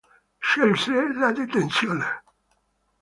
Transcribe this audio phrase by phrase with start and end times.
[0.41, 2.23] Scelse la detenzione.